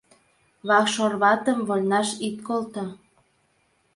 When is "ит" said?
2.27-2.37